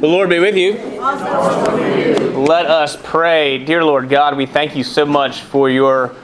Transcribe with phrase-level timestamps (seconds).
[0.00, 0.78] The Lord be with you.
[2.38, 3.62] Let us pray.
[3.62, 6.16] Dear Lord God, we thank you so much for your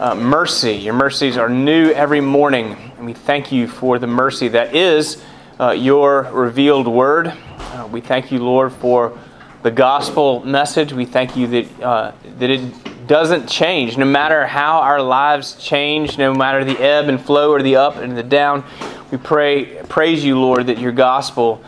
[0.00, 0.72] uh, mercy.
[0.72, 2.76] Your mercies are new every morning.
[2.96, 5.22] And we thank you for the mercy that is
[5.60, 7.28] uh, your revealed word.
[7.28, 9.16] Uh, we thank you, Lord, for
[9.62, 10.92] the gospel message.
[10.92, 13.96] We thank you that, uh, that it doesn't change.
[13.96, 17.98] No matter how our lives change, no matter the ebb and flow or the up
[17.98, 18.64] and the down,
[19.12, 21.62] we pray, praise you, Lord, that your gospel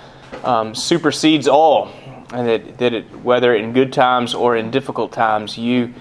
[0.45, 1.91] um, supersedes all,
[2.33, 5.95] and that, that it, whether in good times or in difficult times, you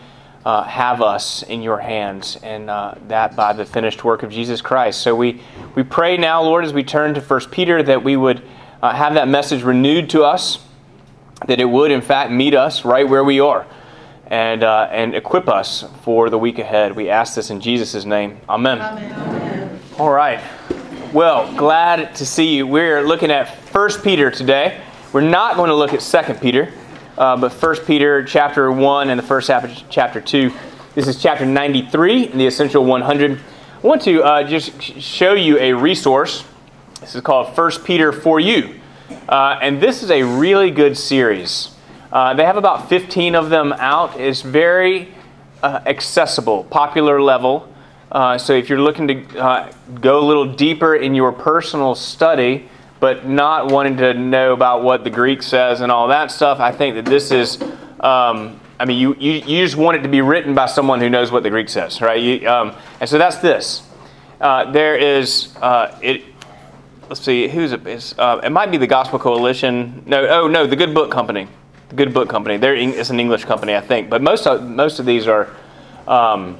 [0.45, 4.61] uh, have us in your hands, and uh, that by the finished work of Jesus
[4.61, 5.01] Christ.
[5.01, 5.41] So we,
[5.75, 8.43] we pray now, Lord, as we turn to 1 Peter, that we would
[8.81, 10.59] uh, have that message renewed to us,
[11.47, 13.65] that it would, in fact, meet us right where we are.
[14.27, 16.95] And, uh, and equip us for the week ahead.
[16.95, 18.39] We ask this in Jesus' name.
[18.49, 18.81] Amen.
[18.81, 19.79] Amen.
[19.99, 20.39] All right.
[21.13, 22.65] Well, glad to see you.
[22.65, 24.81] We're looking at 1 Peter today.
[25.11, 26.73] We're not going to look at 2 Peter,
[27.19, 30.51] uh, but 1 Peter chapter 1 and the first half of chapter 2.
[30.95, 33.39] This is chapter 93 in the Essential 100.
[33.39, 36.45] I want to uh, just show you a resource.
[36.99, 38.79] This is called 1 Peter for You.
[39.29, 41.75] Uh, and this is a really good series.
[42.11, 44.19] Uh, they have about 15 of them out.
[44.19, 45.13] It's very
[45.61, 47.71] uh, accessible, popular level.
[48.13, 52.69] Uh, so if you're looking to uh, go a little deeper in your personal study,
[52.99, 56.71] but not wanting to know about what the Greek says and all that stuff, I
[56.71, 57.59] think that this is.
[57.99, 61.09] Um, I mean, you, you, you just want it to be written by someone who
[61.09, 62.21] knows what the Greek says, right?
[62.21, 63.87] You, um, and so that's this.
[64.41, 66.23] Uh, there is uh, it.
[67.09, 68.19] Let's see, who's it?
[68.19, 70.03] Uh, it might be the Gospel Coalition.
[70.05, 71.47] No, oh no, the Good Book Company.
[71.89, 72.57] The Good Book Company.
[72.57, 74.09] They're it's an English company, I think.
[74.09, 75.49] But most of most of these are.
[76.07, 76.59] Um,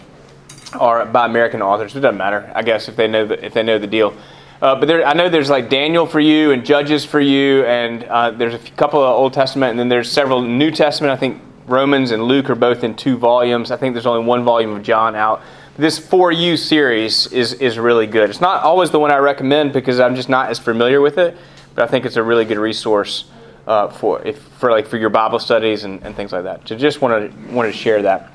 [0.80, 1.96] are by American authors.
[1.96, 4.16] It doesn't matter, I guess, if they know the, if they know the deal.
[4.62, 8.04] Uh, but there, I know there's like Daniel for you and Judges for you, and
[8.06, 11.12] uh, there's a couple of Old Testament, and then there's several New Testament.
[11.12, 13.72] I think Romans and Luke are both in two volumes.
[13.72, 15.42] I think there's only one volume of John out.
[15.78, 18.30] This For You series is is really good.
[18.30, 21.36] It's not always the one I recommend because I'm just not as familiar with it,
[21.76, 23.26] but I think it's a really good resource
[23.68, 26.68] uh, for if for like for your Bible studies and, and things like that.
[26.68, 28.34] So just wanted wanted to share that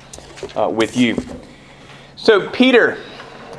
[0.55, 1.17] uh, with you.
[2.21, 2.97] So, Peter,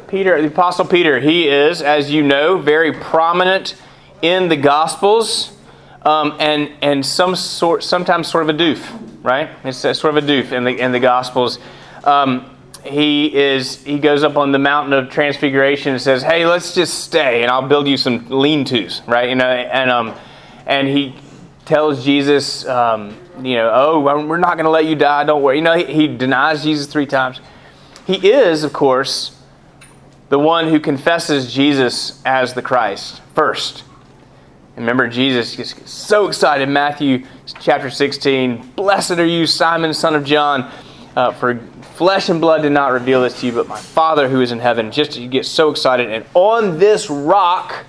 [0.09, 3.75] Peter, the Apostle Peter, he is, as you know, very prominent
[4.21, 5.56] in the Gospels,
[6.03, 8.87] um, and and some sort, sometimes sort of a doof,
[9.22, 9.48] right?
[9.65, 11.59] It's sort of a doof in the in the Gospels.
[12.04, 12.54] Um,
[12.84, 17.03] he is he goes up on the mountain of transfiguration and says, "Hey, let's just
[17.03, 19.31] stay, and I'll build you some lean-tos," right?
[19.31, 20.15] You know, and um,
[20.66, 21.15] and he
[21.65, 25.25] tells Jesus, um, you know, "Oh, we're not going to let you die.
[25.25, 27.41] Don't worry." You know, he, he denies Jesus three times.
[28.10, 29.41] He is, of course,
[30.31, 33.84] the one who confesses Jesus as the Christ first.
[34.75, 36.69] And remember, Jesus gets so excited.
[36.69, 37.25] Matthew
[37.60, 40.72] chapter 16 Blessed are you, Simon, son of John,
[41.15, 41.60] uh, for
[41.94, 44.59] flesh and blood did not reveal this to you, but my Father who is in
[44.59, 44.91] heaven.
[44.91, 46.10] Just you get so excited.
[46.10, 47.84] And on this rock,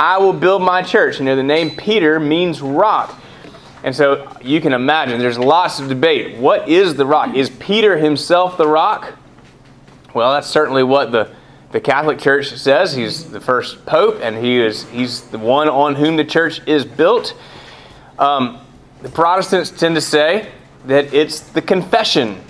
[0.00, 1.18] I will build my church.
[1.18, 3.22] You know, the name Peter means rock.
[3.84, 6.38] And so you can imagine there's lots of debate.
[6.38, 7.36] What is the rock?
[7.36, 9.12] Is Peter himself the rock?
[10.18, 11.30] Well, that's certainly what the,
[11.70, 12.92] the Catholic Church says.
[12.92, 16.84] He's the first pope, and he is he's the one on whom the church is
[16.84, 17.36] built.
[18.18, 18.58] Um,
[19.00, 20.50] the Protestants tend to say
[20.86, 22.40] that it's the confession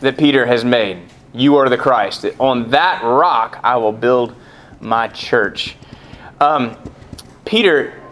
[0.00, 1.00] that Peter has made.
[1.32, 2.26] You are the Christ.
[2.40, 4.34] On that rock I will build
[4.80, 5.76] my church.
[6.40, 6.76] Um,
[7.44, 8.02] Peter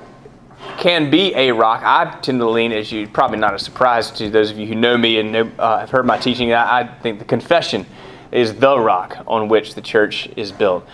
[0.78, 1.82] can be a rock.
[1.82, 4.76] I tend to lean, as you probably not a surprise to those of you who
[4.76, 6.52] know me and know, uh, have heard my teaching.
[6.52, 7.84] I, I think the confession
[8.32, 10.86] is the rock on which the church is built,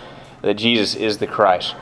[0.43, 1.75] that Jesus is the Christ.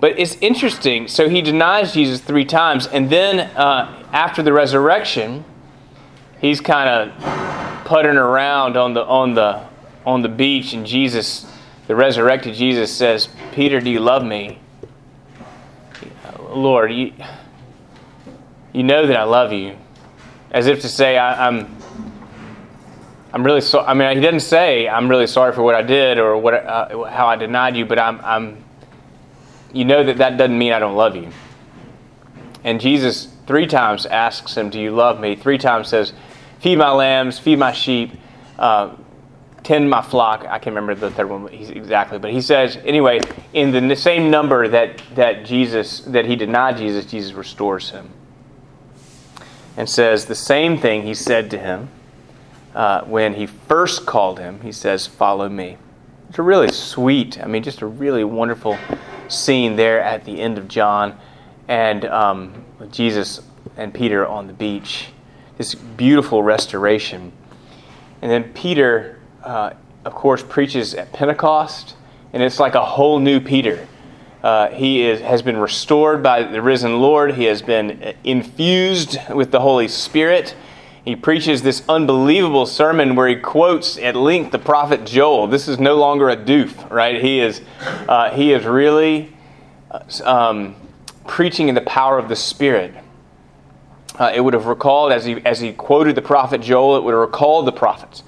[0.00, 1.08] But it's interesting.
[1.08, 5.44] So he denies Jesus three times, and then uh, after the resurrection,
[6.40, 9.66] he's kind of puttering around on the on the
[10.06, 11.50] on the beach, and Jesus,
[11.88, 14.60] the resurrected Jesus, says, "Peter, do you love me?"
[16.50, 17.12] Lord, you
[18.72, 19.76] you know that I love you,
[20.50, 21.74] as if to say, I, I'm
[23.32, 23.86] I'm really sorry.
[23.86, 27.04] I mean, he didn't say I'm really sorry for what I did or what uh,
[27.04, 28.64] how I denied you, but I'm, I'm.
[29.72, 31.28] You know that that doesn't mean I don't love you.
[32.64, 36.14] And Jesus three times asks him, "Do you love me?" Three times says,
[36.60, 38.12] "Feed my lambs, feed my sheep,
[38.58, 38.94] uh,
[39.62, 43.20] tend my flock." I can't remember the third one exactly, but he says anyway.
[43.52, 48.08] In the same number that that Jesus that he denied Jesus, Jesus restores him
[49.76, 51.90] and says the same thing he said to him
[52.78, 55.76] uh, when he first called him, he says, Follow me.
[56.28, 58.78] It's a really sweet, I mean, just a really wonderful
[59.26, 61.18] scene there at the end of John.
[61.66, 63.42] And um, Jesus
[63.76, 65.08] and Peter on the beach.
[65.56, 67.32] This beautiful restoration.
[68.22, 69.72] And then Peter, uh,
[70.04, 71.96] of course, preaches at Pentecost,
[72.32, 73.88] and it's like a whole new Peter.
[74.40, 77.34] Uh, he is, has been restored by the risen Lord.
[77.34, 80.54] He has been infused with the Holy Spirit.
[81.08, 85.46] He preaches this unbelievable sermon where he quotes at length the prophet Joel.
[85.46, 87.18] This is no longer a doof, right?
[87.18, 89.32] He is, uh, he is really
[89.90, 90.76] uh, um,
[91.26, 92.92] preaching in the power of the Spirit.
[94.18, 97.12] Uh, it would have recalled, as he, as he quoted the prophet Joel, it would
[97.12, 98.22] have recalled the prophets.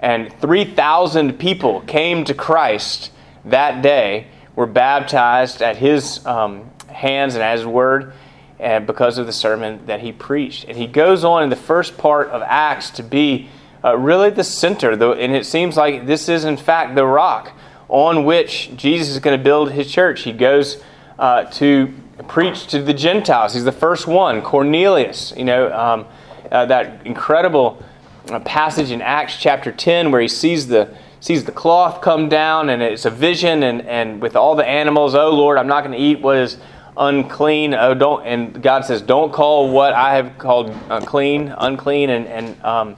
[0.00, 3.12] And 3,000 people came to Christ
[3.44, 4.26] that day
[4.56, 8.12] were baptized at his um, hands and at his word
[8.60, 10.64] and because of the sermon that he preached.
[10.64, 13.48] And he goes on in the first part of Acts to be
[13.84, 17.52] uh, really the center, though, and it seems like this is, in fact, the rock
[17.88, 20.22] on which Jesus is going to build his church.
[20.22, 20.82] He goes
[21.18, 21.94] uh, to
[22.26, 23.54] preach to the Gentiles.
[23.54, 26.06] He's the first one, Cornelius, you know, um,
[26.50, 27.82] uh, that incredible
[28.30, 32.68] uh, passage in Acts chapter 10 where he sees the sees the cloth come down
[32.68, 35.90] and it's a vision and, and with all the animals oh lord i'm not going
[35.90, 36.58] to eat what is
[36.98, 42.26] unclean oh don't and god says don't call what i have called unclean unclean and
[42.26, 42.96] and um,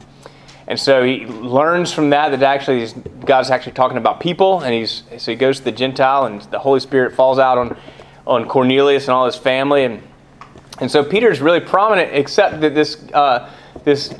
[0.66, 2.88] and so he learns from that that actually
[3.24, 6.58] god's actually talking about people and he's so he goes to the gentile and the
[6.58, 7.76] holy spirit falls out on
[8.26, 10.02] on cornelius and all his family and
[10.80, 13.50] and so peter's really prominent except that this uh,
[13.84, 14.14] this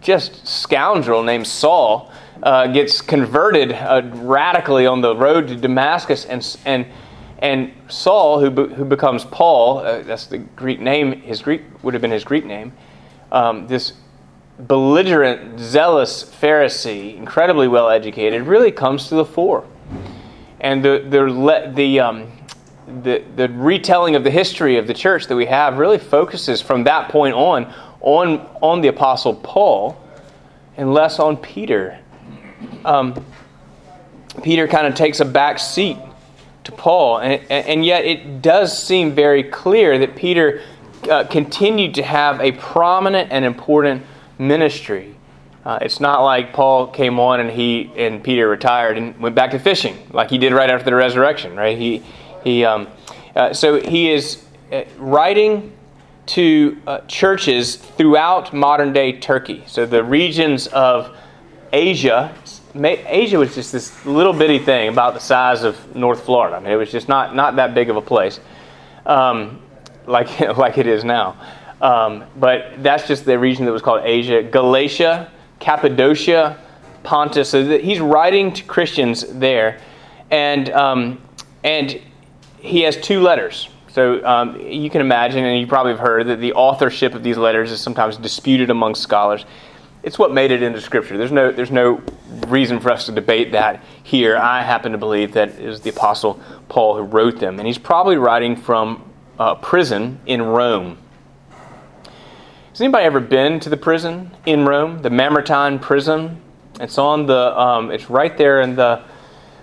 [0.00, 2.12] just scoundrel named saul
[2.42, 6.86] uh, gets converted uh, radically on the road to Damascus, and and
[7.38, 11.20] and Saul, who be, who becomes Paul, uh, that's the Greek name.
[11.20, 12.72] His Greek would have been his Greek name.
[13.30, 13.94] Um, this
[14.58, 19.66] belligerent, zealous Pharisee, incredibly well educated, really comes to the fore,
[20.60, 22.32] and the the the um,
[23.02, 26.84] the, the retelling of the history of the church that we have really focuses from
[26.84, 30.00] that point on on on the apostle Paul
[30.76, 31.98] and less on Peter
[32.84, 33.24] um,
[34.42, 35.98] Peter kind of takes a back seat
[36.66, 37.18] to Paul.
[37.18, 40.62] And, and yet it does seem very clear that Peter
[41.10, 44.02] uh, continued to have a prominent and important
[44.38, 45.14] ministry.
[45.64, 49.50] Uh, it's not like Paul came on and he and Peter retired and went back
[49.52, 51.76] to fishing like he did right after the resurrection, right?
[51.76, 52.02] He,
[52.44, 52.88] he, um,
[53.34, 55.72] uh, so he is uh, writing
[56.26, 59.64] to uh, churches throughout modern day Turkey.
[59.66, 61.16] So the regions of
[61.72, 62.34] Asia
[62.84, 66.56] Asia was just this little bitty thing about the size of North Florida.
[66.56, 68.40] I mean, it was just not, not that big of a place,
[69.04, 69.60] um,
[70.06, 71.36] like, like it is now.
[71.80, 74.42] Um, but that's just the region that was called Asia.
[74.42, 75.30] Galatia,
[75.60, 76.58] Cappadocia,
[77.02, 77.50] Pontus.
[77.50, 79.80] So he's writing to Christians there,
[80.30, 81.20] and um,
[81.64, 82.00] and
[82.58, 83.68] he has two letters.
[83.88, 87.36] So um, you can imagine, and you probably have heard that the authorship of these
[87.36, 89.44] letters is sometimes disputed among scholars
[90.06, 91.18] it's what made it into Scripture.
[91.18, 92.00] There's no, there's no
[92.46, 94.36] reason for us to debate that here.
[94.36, 97.58] I happen to believe that it was the Apostle Paul who wrote them.
[97.58, 99.02] And he's probably writing from
[99.36, 100.98] uh, prison in Rome.
[102.70, 106.40] Has anybody ever been to the prison in Rome, the Mamertine prison?
[106.78, 109.02] It's on the, um, it's right there in the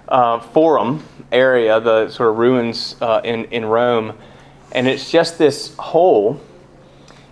[0.09, 4.17] uh, Forum area, the sort of ruins uh, in, in Rome.
[4.73, 6.41] And it's just this hole.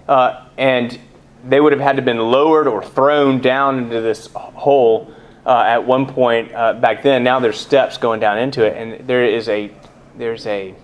[0.08, 0.98] Uh, and
[1.44, 5.14] they would have had to been lowered or thrown down into this hole
[5.46, 7.24] uh, at one point uh, back then.
[7.24, 9.72] Now there's steps going down into it, and there is a
[10.18, 10.76] there's a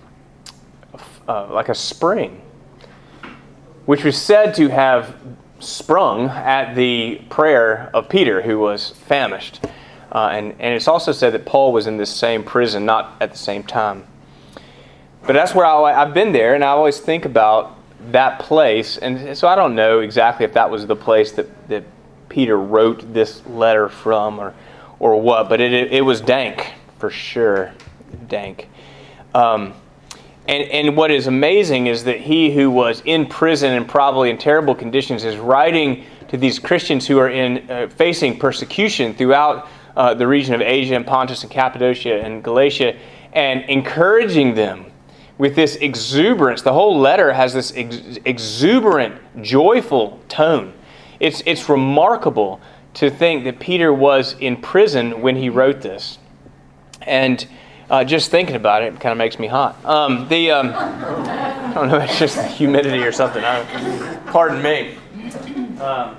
[1.28, 2.42] uh, like a spring,
[3.86, 5.14] which was said to have
[5.60, 9.60] sprung at the prayer of Peter, who was famished.
[10.10, 13.30] Uh, and, and it's also said that Paul was in this same prison, not at
[13.30, 14.06] the same time.
[15.26, 17.76] But that's where I, I've been there, and I always think about
[18.10, 21.84] that place, and so I don't know exactly if that was the place that, that
[22.28, 24.54] Peter wrote this letter from or,
[24.98, 27.72] or what, but it, it, was dank for sure.
[28.28, 28.68] Dank.
[29.34, 29.74] Um,
[30.46, 34.38] and, and what is amazing is that he who was in prison and probably in
[34.38, 40.14] terrible conditions is writing to these Christians who are in, uh, facing persecution throughout uh,
[40.14, 42.96] the region of Asia and Pontus and Cappadocia and Galatia
[43.32, 44.86] and encouraging them
[45.38, 46.62] with this exuberance.
[46.62, 50.74] The whole letter has this ex- exuberant, joyful tone.
[51.20, 52.60] It's, it's remarkable
[52.94, 56.18] to think that Peter was in prison when he wrote this.
[57.02, 57.46] And
[57.88, 59.82] uh, just thinking about it, it kind of makes me hot.
[59.84, 63.42] Um, the, um, I don't know, it's just the humidity or something.
[64.26, 64.96] Pardon me.
[65.80, 66.16] Um,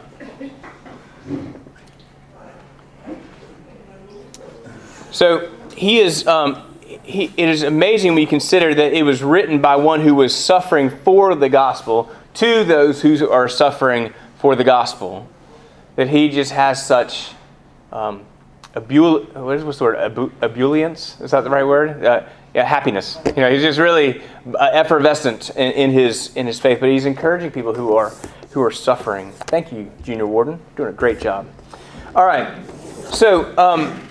[5.12, 6.69] so he is um,
[7.10, 10.36] he, it is amazing when you consider that it was written by one who was
[10.36, 15.28] suffering for the gospel to those who are suffering for the gospel.
[15.96, 17.32] That he just has such
[17.92, 18.26] um,
[18.74, 19.98] ebul- what is what's the word?
[19.98, 21.20] Ebu- ebullience?
[21.20, 22.06] Is that the right word?
[22.06, 23.18] Uh, yeah, happiness.
[23.26, 24.22] You know, he's just really
[24.54, 26.80] uh, effervescent in, in, his in his faith.
[26.80, 28.14] But he's encouraging people who are
[28.52, 29.32] who are suffering.
[29.32, 31.48] Thank you, Junior Warden, doing a great job.
[32.16, 32.56] All right,
[33.12, 33.58] so.
[33.58, 34.09] Um,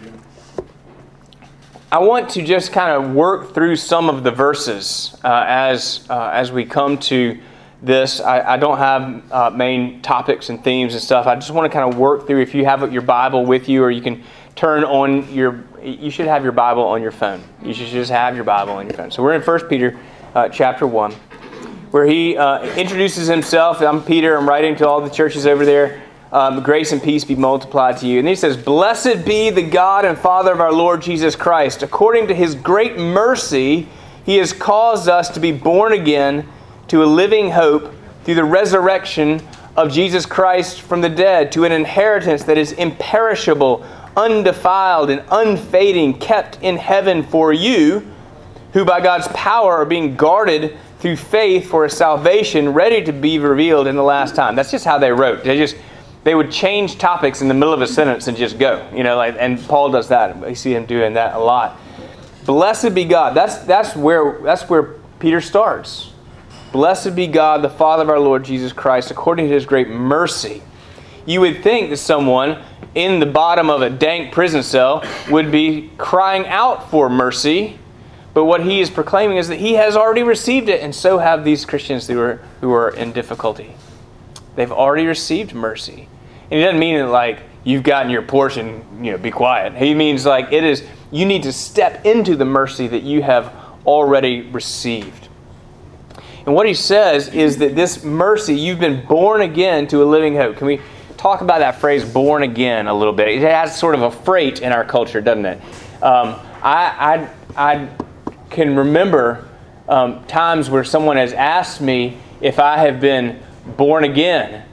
[1.91, 6.29] I want to just kind of work through some of the verses uh, as uh,
[6.35, 7.41] as we come to
[7.81, 8.21] this.
[8.21, 11.27] I, I don't have uh, main topics and themes and stuff.
[11.27, 12.43] I just want to kind of work through.
[12.43, 14.23] If you have your Bible with you, or you can
[14.55, 17.43] turn on your, you should have your Bible on your phone.
[17.63, 19.11] You should just have your Bible on your phone.
[19.11, 19.99] So we're in 1 Peter
[20.35, 21.13] uh, chapter one,
[21.91, 23.81] where he uh, introduces himself.
[23.81, 24.37] I'm Peter.
[24.37, 26.03] I'm writing to all the churches over there.
[26.31, 28.19] Um, grace and peace be multiplied to you.
[28.19, 31.83] And he says, Blessed be the God and Father of our Lord Jesus Christ.
[31.83, 33.89] According to his great mercy,
[34.27, 36.47] he has caused us to be born again
[36.89, 37.95] to a living hope
[38.25, 39.41] through the resurrection
[39.75, 46.19] of Jesus Christ from the dead, to an inheritance that is imperishable, undefiled, and unfading,
[46.19, 48.07] kept in heaven for you,
[48.73, 53.39] who by God's power are being guarded through faith for a salvation ready to be
[53.39, 54.57] revealed in the last time.
[54.57, 55.45] That's just how they wrote.
[55.45, 55.77] They just
[56.25, 58.89] they would change topics in the middle of a sentence and just go.
[58.95, 60.39] You know, like and Paul does that.
[60.39, 61.79] We see him doing that a lot.
[62.45, 63.35] Blessed be God.
[63.35, 66.13] That's that's where that's where Peter starts.
[66.73, 70.63] Blessed be God, the Father of our Lord Jesus Christ, according to his great mercy.
[71.25, 72.63] You would think that someone
[72.95, 77.79] in the bottom of a dank prison cell would be crying out for mercy,
[78.35, 81.45] but what he is proclaiming is that he has already received it, and so have
[81.45, 83.75] these Christians who are, who are in difficulty.
[84.59, 86.09] They've already received mercy.
[86.51, 89.77] And he doesn't mean it like you've gotten your portion, you know, be quiet.
[89.77, 93.55] He means like it is you need to step into the mercy that you have
[93.87, 95.29] already received.
[96.45, 100.35] And what he says is that this mercy, you've been born again to a living
[100.35, 100.57] hope.
[100.57, 100.81] Can we
[101.17, 103.29] talk about that phrase born again a little bit?
[103.29, 105.63] It has sort of a freight in our culture, doesn't it?
[106.03, 106.35] Um,
[106.65, 107.89] I, I, I
[108.51, 109.49] can remember
[109.89, 113.41] um, times where someone has asked me if I have been
[113.77, 114.65] born again.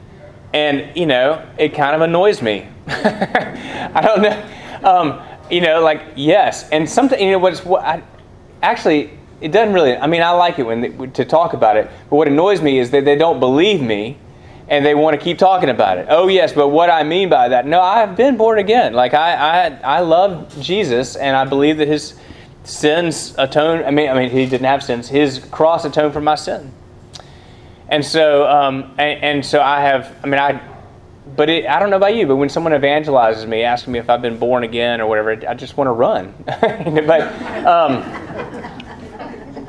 [0.54, 2.68] And, you know, it kind of annoys me.
[2.88, 4.90] I don't know.
[4.90, 6.70] Um, you know, like, yes.
[6.70, 8.04] And something, you know, what's what I,
[8.62, 9.12] actually,
[9.42, 12.16] it doesn't really, I mean, I like it when they, to talk about it, but
[12.16, 14.18] what annoys me is that they don't believe me
[14.68, 16.08] and they want to keep talking about it.
[16.10, 18.94] Oh, yes, but what I mean by that, no, I've been born again.
[18.94, 22.16] Like, I, I, I love Jesus and I believe that his
[22.64, 26.36] sins atone, I mean, I mean, he didn't have sins, his cross atoned for my
[26.36, 26.72] sin.
[27.88, 30.60] And so, um, and, and, so I have, I mean, I,
[31.36, 34.10] but it, I don't know about you, but when someone evangelizes me, asking me if
[34.10, 36.34] I've been born again or whatever, I just want to run.
[36.46, 37.22] but,
[37.66, 38.04] um,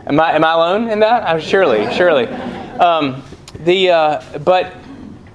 [0.07, 1.25] am I, am I alone in that?
[1.25, 2.27] I'm, surely, surely.
[2.79, 3.23] Um,
[3.61, 4.75] the, uh, but,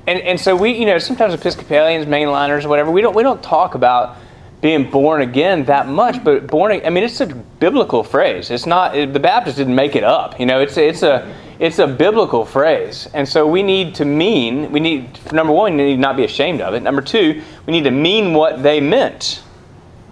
[0.08, 3.76] and, and so we, you know, sometimes Episcopalians, mainliners, whatever, we don't, we don't talk
[3.76, 4.18] about
[4.62, 8.50] being born again that much, but born, I mean, it's a biblical phrase.
[8.50, 10.40] It's not, the Baptists didn't make it up.
[10.40, 13.08] You know, it's, it's a, it's a biblical phrase.
[13.14, 16.60] And so we need to mean, we need, number one, we need not be ashamed
[16.60, 16.82] of it.
[16.82, 19.44] Number two, we need to mean what they meant,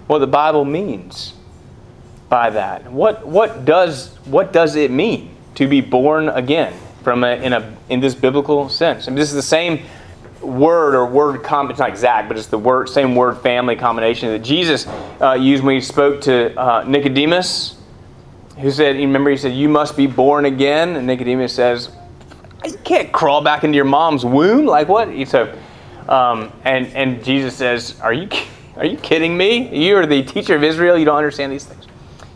[0.06, 1.34] what the Bible means
[2.30, 2.92] by that.
[2.92, 6.72] What, what, does, what does it mean to be born again
[7.04, 9.08] from a, in, a, in this biblical sense?
[9.08, 9.80] I mean, this is the same
[10.44, 14.30] word or word com- it's not exact but it's the word same word family combination
[14.30, 14.88] that jesus
[15.20, 17.76] uh, used when he spoke to uh, nicodemus
[18.58, 20.96] who said, remember, he said, You must be born again.
[20.96, 21.90] And Nicodemus says,
[22.66, 24.66] You can't crawl back into your mom's womb.
[24.66, 25.10] Like what?
[25.28, 25.58] So,
[26.08, 28.28] um, and, and Jesus says, Are you,
[28.76, 29.86] are you kidding me?
[29.86, 30.98] You are the teacher of Israel.
[30.98, 31.86] You don't understand these things.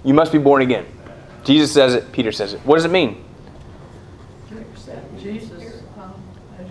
[0.03, 0.85] You must be born again.
[1.43, 2.61] Jesus says it, Peter says it.
[2.61, 3.23] What does it mean?
[4.47, 5.71] To accept Jesus as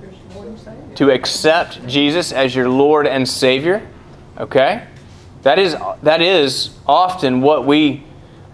[0.01, 0.95] your Lord and Savior.
[0.97, 3.87] To accept Jesus as your Lord and Savior.
[4.39, 4.87] Okay?
[5.43, 8.05] That is, that is often what we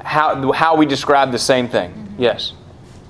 [0.00, 1.90] how, how we describe the same thing.
[1.90, 2.22] Mm-hmm.
[2.22, 2.52] Yes.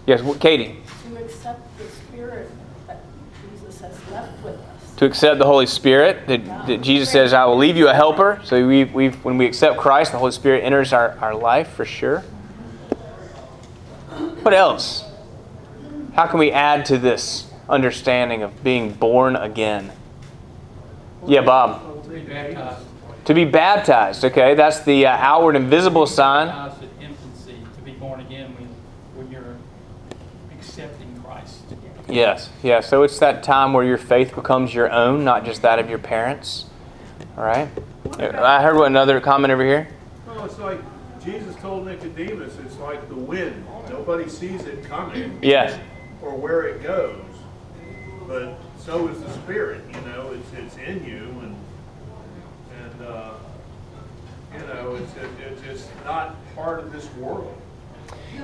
[0.06, 0.80] Yes, Katie.
[1.06, 2.50] To accept the Spirit
[2.86, 3.02] that
[3.42, 4.96] Jesus has left with us.
[4.96, 8.40] To accept the Holy Spirit, that, that Jesus says, I will leave you a helper.
[8.44, 11.84] So we we when we accept Christ, the Holy Spirit enters our, our life for
[11.84, 12.24] sure.
[14.42, 15.04] What else?
[16.14, 19.92] How can we add to this understanding of being born again?
[21.26, 22.04] Yeah, Bob.
[23.26, 24.54] To be baptized, okay?
[24.54, 26.48] That's the uh, outward and visible sign.
[26.98, 28.68] infancy, to be born again when,
[29.14, 29.56] when you're
[30.58, 31.60] accepting Christ.
[32.08, 32.80] Yes, yeah.
[32.80, 35.98] So it's that time where your faith becomes your own, not just that of your
[35.98, 36.64] parents.
[37.36, 37.68] All right?
[38.18, 39.88] I heard another comment over here.
[40.26, 40.80] Well, it's like
[41.22, 43.66] Jesus told Nicodemus, it's like the wind.
[43.90, 45.38] Nobody sees it coming.
[45.42, 45.78] Yes.
[46.22, 47.20] Or where it goes.
[48.26, 49.82] but so is the Spirit.
[49.92, 51.56] You know, it's it's in you, and
[52.82, 53.34] and uh,
[54.54, 55.12] you know, it's
[55.46, 57.60] it's just not part of this world.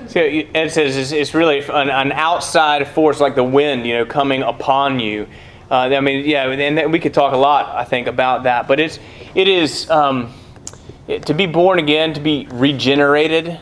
[0.07, 4.43] So it says it's, really an, an, outside force like the wind, you know, coming
[4.43, 5.27] upon you.
[5.69, 8.67] Uh, I mean, yeah, and we could talk a lot, I think, about that.
[8.67, 8.99] But it's
[9.33, 10.33] it is um,
[11.07, 13.59] to be born again, to be regenerated,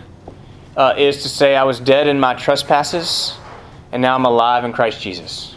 [0.76, 3.36] uh, is to say I was dead in my trespasses,
[3.92, 5.56] and now I'm alive in Christ Jesus.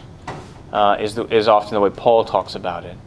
[0.71, 2.97] Uh, is the, is often the way Paul talks about it.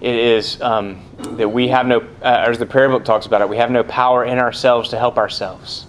[0.00, 1.02] It is um,
[1.36, 3.84] that we have no, uh, as the prayer book talks about it, we have no
[3.84, 5.86] power in ourselves to help ourselves.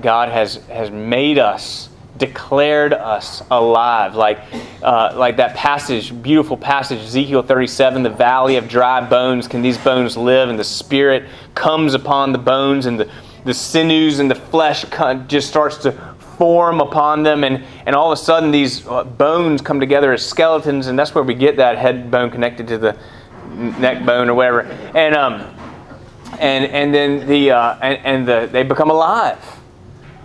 [0.00, 4.14] God has, has made us, declared us alive.
[4.14, 4.40] Like,
[4.82, 9.46] uh, like that passage, beautiful passage, Ezekiel 37, the valley of dry bones.
[9.46, 10.48] Can these bones live?
[10.48, 13.10] And the Spirit comes upon the bones, and the,
[13.44, 14.84] the sinews and the flesh
[15.28, 15.92] just starts to
[16.36, 17.44] form upon them.
[17.44, 21.14] And, and all of a sudden, these uh, bones come together as skeletons, and that's
[21.14, 22.96] where we get that head bone connected to the
[23.48, 24.62] neck bone or whatever.
[24.62, 25.54] And, um,
[26.40, 29.57] and, and then the, uh, and, and the, they become alive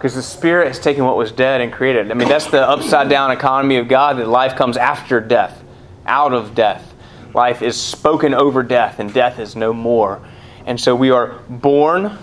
[0.04, 2.12] because the Spirit has taken what was dead and created.
[2.12, 5.64] I mean, that's the upside down economy of God that life comes after death,
[6.06, 6.94] out of death.
[7.34, 10.22] Life is spoken over death, and death is no more.
[10.66, 12.18] And so we are born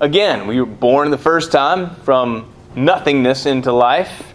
[0.00, 0.48] again.
[0.48, 4.34] We were born the first time from nothingness into life.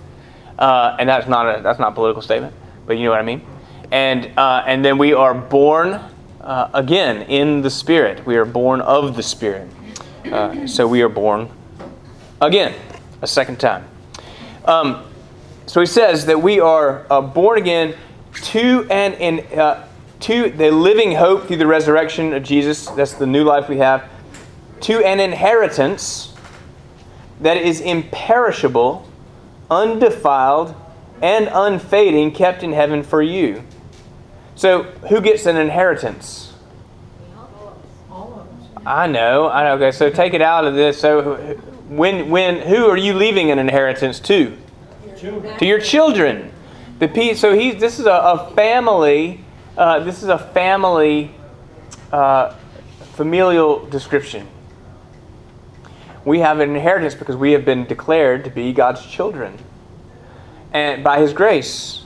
[0.58, 3.24] Uh, and that's not a that's not a political statement, but you know what I
[3.24, 3.46] mean.
[3.92, 6.00] And uh, and then we are born
[6.40, 8.26] uh, again in the Spirit.
[8.26, 9.68] We are born of the Spirit.
[10.32, 11.50] Uh, so we are born
[12.42, 12.74] again,
[13.22, 13.88] a second time.
[14.66, 15.06] Um,
[15.66, 17.96] so he says that we are uh, born again
[18.34, 19.88] to an in, uh,
[20.22, 22.88] to the living hope through the resurrection of Jesus.
[22.88, 24.10] That's the new life we have.
[24.82, 26.34] To an inheritance
[27.42, 29.08] that is imperishable,
[29.70, 30.76] undefiled,
[31.22, 33.64] and unfading, kept in heaven for you.
[34.56, 36.54] So, who gets an inheritance?
[38.86, 39.50] I know.
[39.50, 39.74] I know.
[39.76, 41.00] Okay, so take it out of this.
[41.00, 44.58] So, when, when, who are you leaving an inheritance to?
[45.58, 46.52] To your children.
[47.00, 49.42] The so he, this is a, a family.
[49.78, 51.32] Uh, this is a family
[52.12, 52.56] uh,
[53.14, 54.48] familial description.
[56.26, 59.58] We have an inheritance because we have been declared to be God's children,
[60.74, 62.04] and by His grace,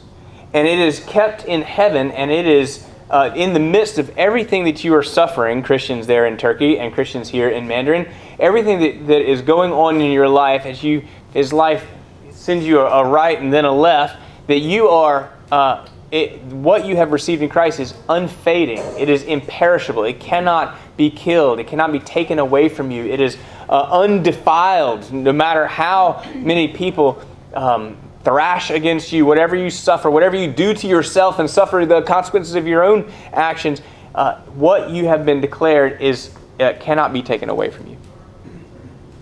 [0.53, 4.63] and it is kept in heaven, and it is uh, in the midst of everything
[4.65, 8.09] that you are suffering, Christians there in Turkey and Christians here in Mandarin,
[8.41, 11.87] everything that, that is going on in your life as you as life
[12.31, 16.85] sends you a, a right and then a left, that you are uh, it, what
[16.85, 18.79] you have received in Christ is unfading.
[18.99, 20.03] It is imperishable.
[20.03, 21.59] It cannot be killed.
[21.59, 23.05] It cannot be taken away from you.
[23.05, 23.37] It is
[23.69, 25.11] uh, undefiled.
[25.13, 27.21] No matter how many people
[27.53, 32.01] um, thrash against you, whatever you suffer, whatever you do to yourself and suffer the
[32.01, 33.81] consequences of your own actions,
[34.13, 37.97] uh, what you have been declared is uh, cannot be taken away from you.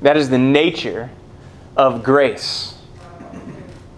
[0.01, 1.09] That is the nature
[1.75, 2.75] of grace.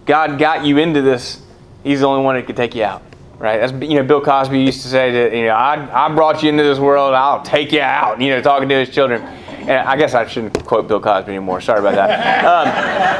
[0.06, 1.42] God got you into this.
[1.84, 3.04] He's the only one that could take you out.
[3.38, 3.58] Right?
[3.60, 6.50] That's you know Bill Cosby used to say that you know I, I brought you
[6.50, 7.16] into this world.
[7.16, 8.22] I'll take you out.
[8.22, 9.22] You know, talking to his children.
[9.22, 11.62] And I guess I shouldn't quote Bill Cosby anymore.
[11.62, 12.42] Sorry about that.
[12.52, 12.66] Um,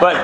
[0.02, 0.16] but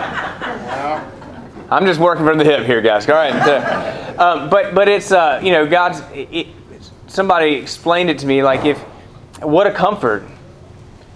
[1.72, 3.10] I'm just working from the hip here, guys.
[3.10, 3.34] All right.
[3.44, 6.02] So, um, but but it's uh, you know God's.
[6.14, 6.48] It,
[7.08, 8.78] somebody explained it to me like if
[9.42, 10.24] what a comfort.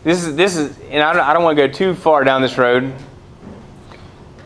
[0.03, 2.41] This is this is and I don't, I don't want to go too far down
[2.41, 2.93] this road.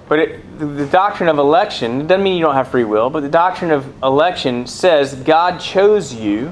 [0.07, 3.21] But it, the, doctrine of election it doesn't mean you don't have free will, but
[3.21, 6.49] the doctrine of election says God chose you,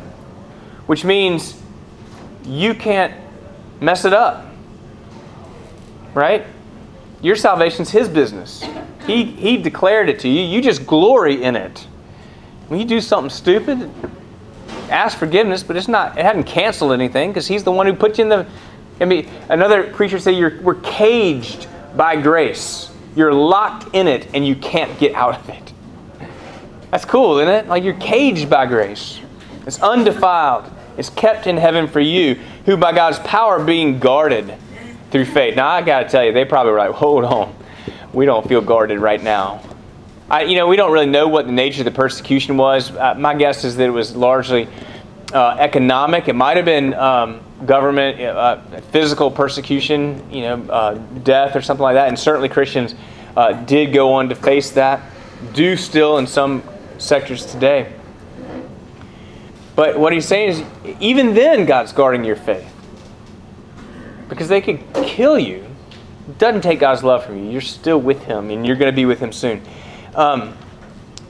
[0.88, 1.62] which means
[2.46, 3.14] you can't
[3.80, 4.48] mess it up.
[6.14, 6.46] Right?
[7.22, 8.64] Your salvation's His business.
[9.06, 10.42] He, he declared it to you.
[10.42, 11.88] You just glory in it.
[12.68, 13.90] When you do something stupid,
[14.90, 16.18] ask forgiveness, but it's not.
[16.18, 18.48] It hadn't canceled anything because He's the one who put you in the.
[19.02, 22.92] I mean, another preacher say you're we're caged by grace.
[23.16, 25.74] You're locked in it and you can't get out of it.
[26.92, 27.68] That's cool, isn't it?
[27.68, 29.20] Like you're caged by grace.
[29.66, 30.72] It's undefiled.
[30.98, 34.54] It's kept in heaven for you, who by God's power are being guarded
[35.10, 35.56] through faith.
[35.56, 37.56] Now I got to tell you, they probably were like, "Hold on,
[38.14, 39.62] we don't feel guarded right now."
[40.30, 42.92] I, you know, we don't really know what the nature of the persecution was.
[42.92, 44.68] Uh, my guess is that it was largely
[45.34, 46.28] uh, economic.
[46.28, 50.94] It might have been um, government, uh, physical persecution, you know, uh,
[51.24, 52.08] death or something like that.
[52.08, 52.96] And certainly Christians
[53.36, 55.02] uh, did go on to face that,
[55.54, 56.64] do still in some
[56.98, 57.92] sectors today.
[59.76, 60.64] But what he's saying is,
[61.00, 62.70] even then, God's guarding your faith.
[64.30, 65.66] Because they could kill you.
[66.30, 67.52] It doesn't take God's love from you.
[67.52, 69.62] You're still with Him, and you're going to be with Him soon.
[70.16, 70.56] Um,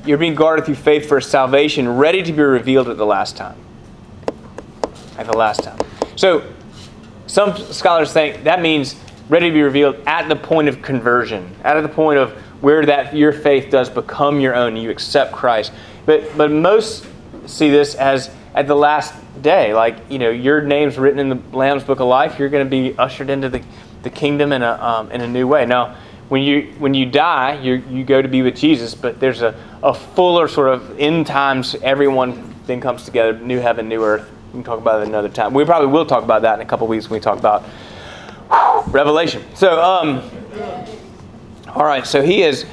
[0.06, 3.56] you're being guarded through faith for salvation ready to be revealed at the last time.
[5.18, 5.80] At the last time.
[6.16, 6.44] So,
[7.28, 8.96] some scholars think that means
[9.30, 13.16] ready to be revealed at the point of conversion, at the point of where that
[13.16, 15.72] your faith does become your own and you accept Christ.
[16.06, 17.06] But but most
[17.46, 21.58] see this as at the last day, like you know, your name's written in the
[21.58, 22.40] Lamb's Book of Life.
[22.40, 23.64] You're going to be ushered into the,
[24.04, 25.66] the kingdom in a um, in a new way.
[25.66, 25.96] Now,
[26.30, 28.96] when you when you die, you you go to be with Jesus.
[28.96, 31.76] But there's a, a fuller sort of end times.
[31.76, 34.30] Everyone then comes together, new heaven, new earth.
[34.54, 35.56] We can talk about it another time.
[35.56, 37.66] We probably will talk about that in a couple weeks when we talk about
[38.86, 39.44] Revelation.
[39.56, 40.30] So, um,
[41.70, 42.06] all right.
[42.06, 42.68] So he is.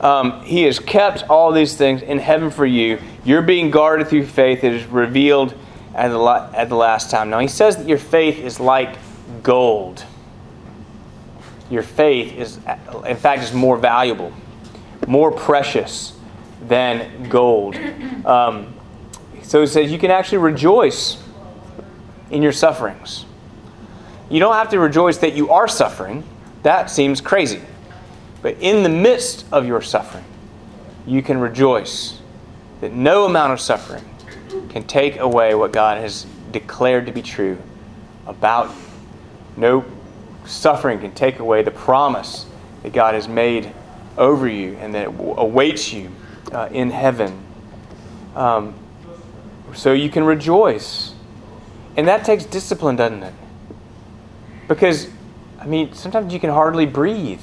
[0.00, 2.98] Um, he has kept all these things in heaven for you.
[3.24, 4.64] You're being guarded through faith.
[4.64, 5.54] It is revealed
[5.94, 7.28] at the, at the last time.
[7.28, 8.96] Now, he says that your faith is like
[9.42, 10.04] gold.
[11.70, 12.58] Your faith is,
[13.06, 14.32] in fact, is more valuable,
[15.06, 16.18] more precious
[16.62, 17.76] than gold.
[18.24, 18.74] Um,
[19.42, 21.22] so he says you can actually rejoice
[22.30, 23.24] in your sufferings.
[24.28, 26.24] You don't have to rejoice that you are suffering.
[26.62, 27.60] That seems crazy.
[28.42, 30.24] But in the midst of your suffering,
[31.06, 32.20] you can rejoice
[32.80, 34.04] that no amount of suffering
[34.70, 37.58] can take away what God has declared to be true
[38.26, 38.82] about you.
[39.56, 39.84] No
[40.44, 42.46] suffering can take away the promise
[42.82, 43.72] that God has made
[44.18, 46.10] over you and that awaits you
[46.52, 47.38] uh, in heaven.
[48.34, 48.74] Um,
[49.74, 51.14] so you can rejoice.
[51.96, 53.34] And that takes discipline, doesn't it?
[54.68, 55.08] Because,
[55.58, 57.40] I mean, sometimes you can hardly breathe.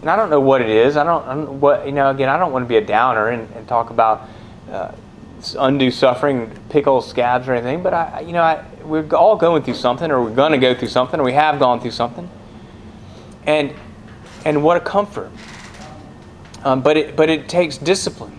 [0.00, 0.96] And I don't know what it is.
[0.96, 3.28] I don't, I don't what, you know, again, I don't want to be a downer
[3.28, 4.28] and, and talk about
[4.70, 4.92] uh,
[5.58, 9.74] undue suffering, pickle scabs or anything, but I, you know, I, we're all going through
[9.74, 12.30] something, or we're going to go through something, or we have gone through something.
[13.44, 13.74] And,
[14.44, 15.30] and what a comfort.
[16.62, 18.38] Um, but, it, but it takes discipline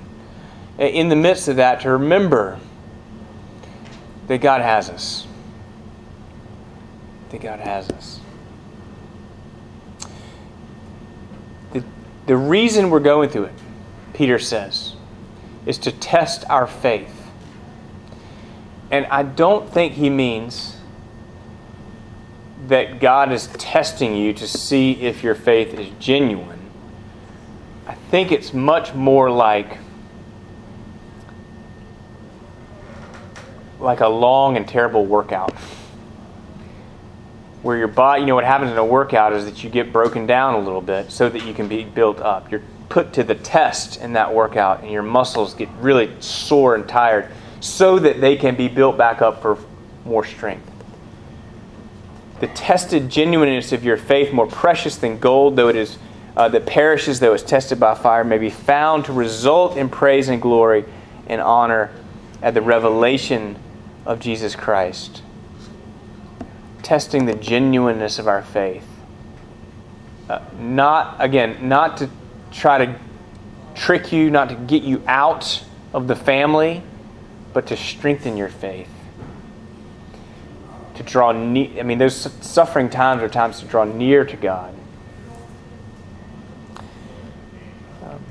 [0.77, 2.59] in the midst of that to remember
[4.27, 5.25] that God has us.
[7.29, 8.19] That God has us.
[11.73, 11.83] The,
[12.25, 13.53] the reason we're going through it,
[14.13, 14.95] Peter says,
[15.65, 17.13] is to test our faith.
[18.91, 20.77] And I don't think he means
[22.67, 26.59] that God is testing you to see if your faith is genuine.
[27.85, 29.77] I think it's much more like
[33.79, 35.53] like a long and terrible workout.
[37.61, 40.25] Where your body, you know what happens in a workout is that you get broken
[40.25, 42.51] down a little bit so that you can be built up.
[42.51, 46.87] You're put to the test in that workout and your muscles get really sore and
[46.87, 49.57] tired so that they can be built back up for
[50.05, 50.71] more strength.
[52.39, 55.97] The tested genuineness of your faith, more precious than gold, though it is
[56.35, 60.29] uh, that perishes, though it's tested by fire, may be found to result in praise
[60.29, 60.85] and glory
[61.25, 61.91] and honor
[62.43, 63.57] at the revelation
[64.07, 65.21] of Jesus Christ.
[66.81, 68.87] Testing the genuineness of our faith.
[70.29, 72.09] Uh, not, again, not to
[72.49, 72.99] try to
[73.75, 76.81] trick you, not to get you out of the family,
[77.53, 78.89] but to strengthen your faith.
[80.95, 84.73] To draw near, I mean, those suffering times are times to draw near to God.
[88.03, 88.23] Um,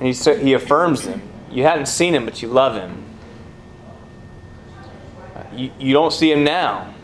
[0.00, 1.22] and he, he affirms them.
[1.48, 3.11] You hadn't seen him, but you love him.
[5.54, 6.94] You, you don't see him now.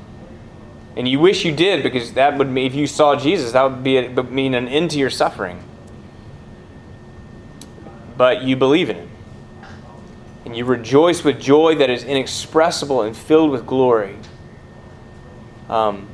[0.97, 3.85] And you wish you did because that would mean, if you saw Jesus, that would
[3.85, 5.63] be a, mean an end to your suffering
[8.19, 9.09] but you believe in Him.
[10.45, 14.17] And you rejoice with joy that is inexpressible and filled with glory.
[15.69, 16.09] Um,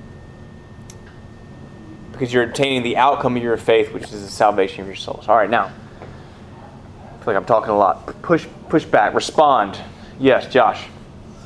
[2.13, 5.29] because you're obtaining the outcome of your faith, which is the salvation of your souls.
[5.29, 8.23] All right, now, I feel like I'm talking a lot.
[8.23, 9.81] Push, push back, respond.
[10.21, 10.87] Yes, Josh.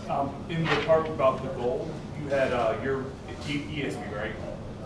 [0.08, 3.04] Um, in the part about the gold, you had uh, your
[3.44, 4.32] ESV, right?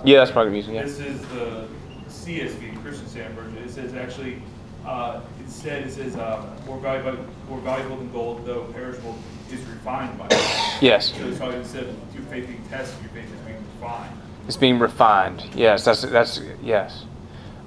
[0.05, 0.75] Yeah, that's probably using.
[0.75, 0.83] Yeah.
[0.83, 1.69] This is the
[2.09, 3.59] CSV, Christian Standard Version.
[3.59, 4.43] It says actually
[4.85, 9.17] uh, said, it says, uh, more valuable, more valuable than gold, though perishable,
[9.51, 10.79] is refined by fire.
[10.81, 11.13] Yes.
[11.13, 14.17] So it's probably instead of your faith being tested, your faith is being refined.
[14.49, 15.45] It's being refined.
[15.55, 17.05] Yes, that's that's yes.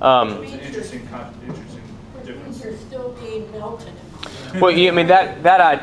[0.02, 1.08] Um, so it's an interesting,
[1.48, 1.82] interesting
[2.26, 2.64] difference.
[2.64, 3.94] You're still being melted.
[4.60, 5.76] Well, yeah, I mean that that I,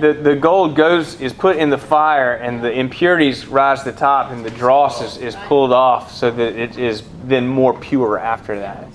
[0.00, 3.98] the the gold goes is put in the fire, and the impurities rise to the
[3.98, 8.18] top, and the dross is, is pulled off, so that it is then more pure
[8.18, 8.88] after that.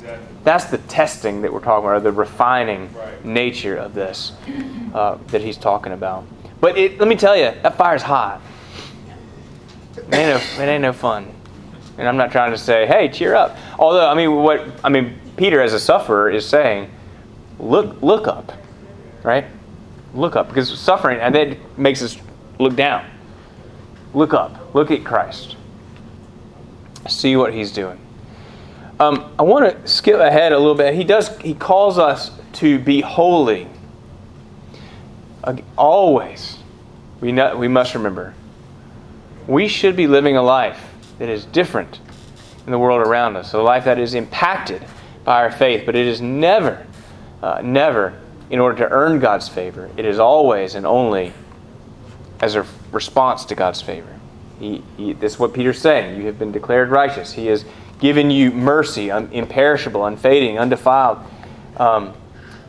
[0.44, 2.94] That's the testing that we're talking about, or the refining
[3.24, 4.34] nature of this
[4.94, 6.26] uh, that he's talking about.
[6.62, 8.42] But it, let me tell you, that fire's hot.
[9.96, 10.14] It ain't,
[10.58, 11.34] no, it ain't no fun.
[11.98, 13.58] And I'm not trying to say, hey, cheer up.
[13.78, 16.90] Although, I mean, what I mean, Peter, as a sufferer, is saying,
[17.60, 18.54] look look up,
[19.24, 19.46] right?
[20.14, 22.18] Look up because suffering and that makes us
[22.60, 23.10] look down.
[24.14, 24.74] Look up.
[24.74, 25.56] Look at Christ.
[27.08, 28.00] See what He's doing.
[29.00, 30.94] Um, I want to skip ahead a little bit.
[30.94, 31.38] He does.
[31.38, 33.68] He calls us to be holy.
[35.78, 36.58] Always,
[37.22, 38.34] we know, we must remember.
[39.48, 40.84] We should be living a life
[41.18, 42.00] that is different
[42.66, 44.86] in the world around us, a life that is impacted
[45.24, 46.86] by our faith, but it is never,
[47.42, 49.90] uh, never in order to earn God's favor.
[49.98, 51.34] It is always and only
[52.40, 54.20] as a response to God's favor.
[54.60, 56.18] He, he, this is what Peter's saying.
[56.18, 57.34] You have been declared righteous.
[57.34, 57.66] He has
[58.00, 61.20] given you mercy, un, imperishable, unfading, undefiled.
[61.78, 62.14] Um,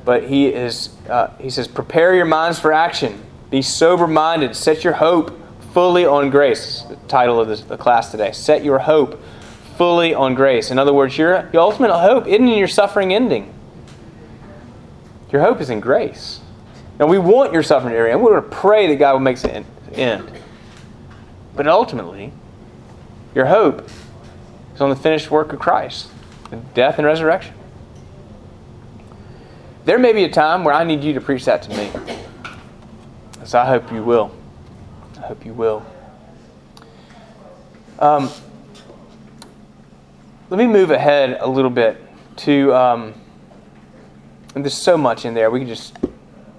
[0.04, 3.22] but he is, uh, he says, prepare your minds for action.
[3.50, 4.54] Be sober-minded.
[4.54, 5.38] Set your hope
[5.72, 6.82] fully on grace.
[6.82, 8.32] The title of this, the class today.
[8.32, 9.20] Set your hope
[9.76, 10.70] fully on grace.
[10.70, 13.52] In other words, your, your ultimate hope isn't in your suffering ending.
[15.32, 16.40] Your hope is in grace.
[16.98, 18.22] Now, we want your suffering to end.
[18.22, 20.30] We're going to pray that God will make it end.
[21.56, 22.32] But ultimately,
[23.34, 23.88] your hope
[24.74, 26.10] is on the finished work of Christ,
[26.50, 27.54] the death and resurrection.
[29.84, 31.90] There may be a time where I need you to preach that to me.
[33.44, 34.30] So I hope you will.
[35.16, 35.84] I hope you will.
[37.98, 38.30] Um,
[40.50, 41.96] let me move ahead a little bit
[42.38, 42.74] to.
[42.74, 43.14] Um,
[44.54, 45.50] and there's so much in there.
[45.50, 45.96] We can just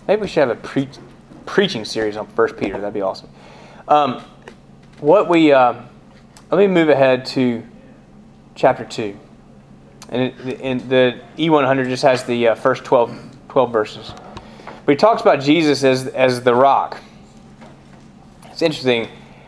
[0.08, 0.90] maybe we should have a pre-
[1.46, 2.78] preaching series on First Peter.
[2.78, 3.30] That'd be awesome.
[3.88, 4.24] Um,
[5.00, 5.82] what we uh,
[6.52, 7.64] let me move ahead to
[8.56, 9.18] chapter two,
[10.10, 13.18] and, it, and the E100 just has the uh, first 12,
[13.50, 14.14] 12 verses.
[14.86, 16.98] But he talks about Jesus as as the rock.
[18.46, 19.08] It's interesting.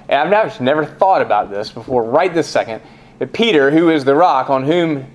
[0.10, 2.82] And I've never, never thought about this before, right this second.
[3.19, 5.06] That Peter, who is the rock on whom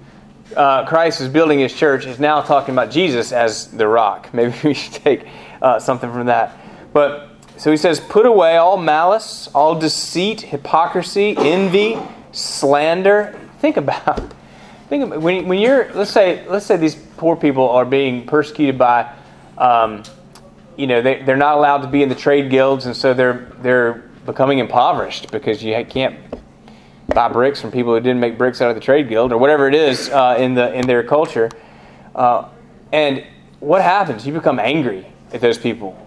[0.56, 4.28] uh, Christ is building his church is now talking about Jesus as the rock.
[4.32, 5.26] Maybe we should take
[5.62, 6.56] uh, something from that.
[6.92, 11.98] But so he says, put away all malice, all deceit, hypocrisy, envy,
[12.32, 13.38] slander.
[13.60, 14.32] Think about,
[14.88, 18.78] think about when, when you're let's say let's say these poor people are being persecuted
[18.78, 19.12] by,
[19.58, 20.04] um,
[20.76, 23.52] you know, they, they're not allowed to be in the trade guilds, and so they're
[23.60, 26.16] they're becoming impoverished because you can't
[27.14, 29.66] buy bricks from people who didn't make bricks out of the trade guild or whatever
[29.66, 31.50] it is uh, in the in their culture.
[32.14, 32.48] Uh,
[32.92, 33.24] and
[33.60, 34.26] what happens?
[34.26, 36.06] You become angry at those people.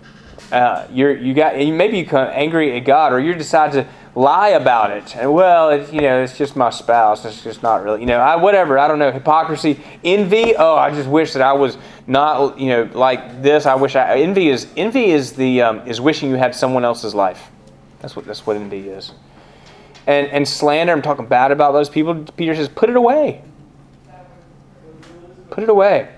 [0.52, 4.50] Uh, you're you got maybe you become angry at God, or you decide to lie
[4.50, 5.16] about it.
[5.16, 7.26] And well, it, you know, it's just my spouse.
[7.26, 8.78] It's just not really, you know, I, whatever.
[8.78, 9.12] I don't know.
[9.12, 10.56] Hypocrisy, envy.
[10.56, 13.66] Oh, I just wish that I was not, you know, like this.
[13.66, 14.20] I wish I.
[14.20, 17.50] Envy is envy is the um, is wishing you had someone else's life.
[18.02, 19.14] That's what that's what envy is
[20.08, 23.44] and, and slander, I'm talking bad about those people, Peter says, put it away.
[25.50, 26.10] Put it away.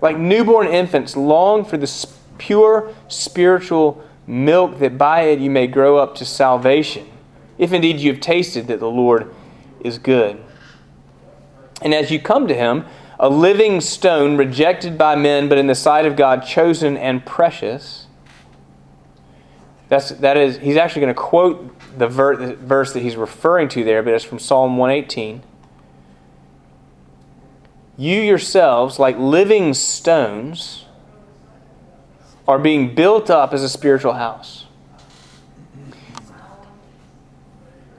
[0.00, 5.96] Like newborn infants, long for the pure spiritual milk that by it you may grow
[5.96, 7.06] up to salvation,
[7.58, 9.32] if indeed you have tasted that the Lord
[9.80, 10.42] is good.
[11.82, 12.84] And as you come to him,
[13.18, 18.01] a living stone rejected by men, but in the sight of God chosen and precious.
[19.92, 23.68] That's, that is, he's actually going to quote the, ver- the verse that he's referring
[23.68, 25.42] to there, but it's from Psalm 118.
[27.98, 30.86] You yourselves, like living stones,
[32.48, 34.64] are being built up as a spiritual house.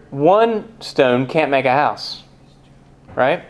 [0.09, 2.23] One stone can't make a house,
[3.13, 3.43] right?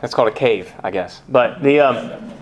[0.00, 1.22] That's called a cave, I guess.
[1.28, 2.33] But the um,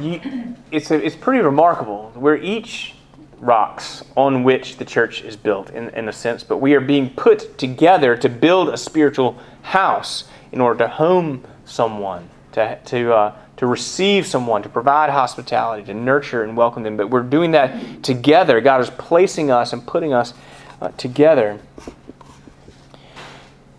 [0.00, 2.12] you, it's a, it's pretty remarkable.
[2.14, 2.94] We're each
[3.38, 7.10] rocks on which the church is built, in, in a sense, but we are being
[7.10, 13.36] put together to build a spiritual house in order to home someone, to, to, uh,
[13.56, 16.96] to receive someone, to provide hospitality, to nurture and welcome them.
[16.96, 18.60] But we're doing that together.
[18.60, 20.34] God is placing us and putting us
[20.80, 21.58] uh, together.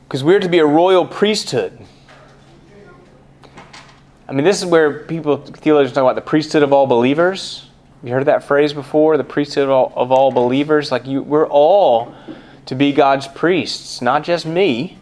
[0.08, 1.85] Because we're to be a royal priesthood.
[4.27, 7.67] I mean, this is where people, theologians talk about the priesthood of all believers.
[8.03, 9.17] You heard that phrase before?
[9.17, 10.91] The priesthood of all, of all believers.
[10.91, 12.15] Like you, we're all
[12.65, 14.97] to be God's priests, not just me.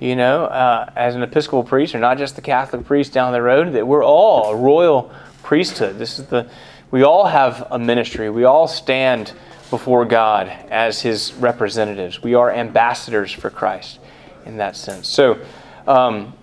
[0.00, 3.40] You know, uh, as an Episcopal priest, or not just the Catholic priest down the
[3.40, 3.74] road.
[3.74, 5.12] That we're all a royal
[5.44, 5.96] priesthood.
[5.98, 6.50] This is the.
[6.90, 8.28] We all have a ministry.
[8.28, 9.32] We all stand
[9.70, 12.20] before God as His representatives.
[12.20, 14.00] We are ambassadors for Christ
[14.44, 15.08] in that sense.
[15.08, 15.38] So.
[15.86, 16.34] Um,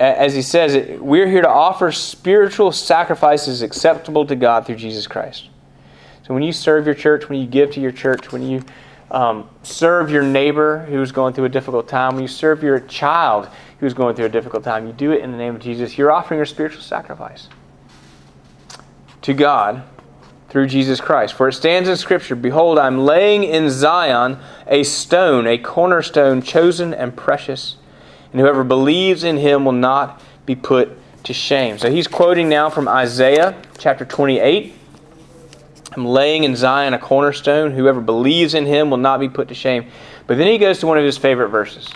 [0.00, 5.48] as he says, we're here to offer spiritual sacrifices acceptable to God through Jesus Christ.
[6.26, 8.62] So when you serve your church, when you give to your church, when you
[9.10, 13.48] um, serve your neighbor who's going through a difficult time, when you serve your child
[13.80, 15.96] who's going through a difficult time, you do it in the name of Jesus.
[15.96, 17.48] You're offering a spiritual sacrifice
[19.22, 19.82] to God
[20.48, 21.34] through Jesus Christ.
[21.34, 26.92] For it stands in Scripture Behold, I'm laying in Zion a stone, a cornerstone, chosen
[26.92, 27.77] and precious,
[28.32, 31.78] and whoever believes in him will not be put to shame.
[31.78, 34.74] So he's quoting now from Isaiah chapter 28.
[35.92, 37.72] I'm laying in Zion a cornerstone.
[37.72, 39.90] Whoever believes in him will not be put to shame.
[40.26, 41.88] But then he goes to one of his favorite verses.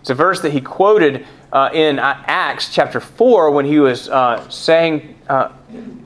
[0.00, 4.46] It's a verse that he quoted uh, in Acts chapter 4 when he was uh,
[4.50, 5.50] saying, uh,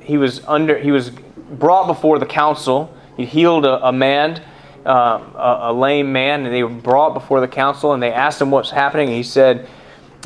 [0.00, 2.94] he was under, he was brought before the council.
[3.16, 4.42] He healed a, a man,
[4.88, 8.40] uh, a, a, lame man, and they were brought before the council and they asked
[8.40, 9.09] him what's happening.
[9.09, 9.68] He said,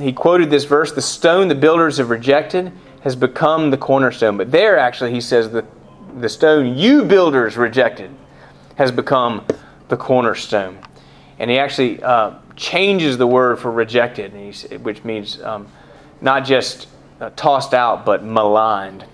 [0.00, 2.72] he quoted this verse The stone the builders have rejected
[3.02, 4.36] has become the cornerstone.
[4.36, 5.66] But there, actually, he says, the,
[6.18, 8.10] the stone you builders rejected
[8.76, 9.44] has become
[9.88, 10.78] the cornerstone.
[11.40, 14.32] And he actually uh, changes the word for rejected,
[14.82, 15.66] which means um,
[16.20, 16.86] not just
[17.20, 19.04] uh, tossed out, but maligned.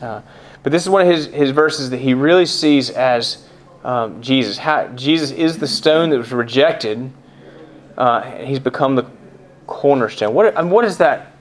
[0.00, 0.22] Uh,
[0.62, 3.48] but this is one of his, his verses that he really sees as
[3.84, 4.58] um, Jesus.
[4.58, 7.12] How, Jesus is the stone that was rejected.
[7.96, 9.06] Uh, he's become the
[9.66, 10.34] cornerstone.
[10.34, 11.32] What, I mean, what is that?